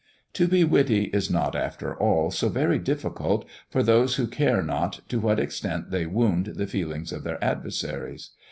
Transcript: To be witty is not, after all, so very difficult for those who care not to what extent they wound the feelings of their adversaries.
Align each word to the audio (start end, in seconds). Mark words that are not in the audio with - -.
To 0.33 0.47
be 0.47 0.63
witty 0.63 1.11
is 1.13 1.29
not, 1.29 1.55
after 1.55 1.93
all, 1.95 2.31
so 2.31 2.49
very 2.49 2.79
difficult 2.79 3.45
for 3.69 3.83
those 3.83 4.15
who 4.15 4.25
care 4.25 4.63
not 4.63 5.01
to 5.09 5.19
what 5.19 5.39
extent 5.39 5.91
they 5.91 6.07
wound 6.07 6.53
the 6.55 6.65
feelings 6.65 7.11
of 7.11 7.23
their 7.23 7.37
adversaries. 7.43 8.31